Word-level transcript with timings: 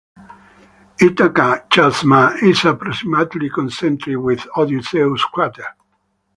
Ithaca 0.99 1.67
Chasma 1.69 2.41
is 2.41 2.65
approximately 2.65 3.51
concentric 3.51 4.17
with 4.17 4.47
Odysseus 4.57 5.23
crater. 5.25 5.67